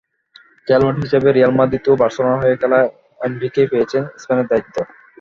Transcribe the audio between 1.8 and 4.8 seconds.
ও বার্সেলোনার হয়ে খেলা এনরিকেই পেয়েছেন স্পেনের দায়িত্ব।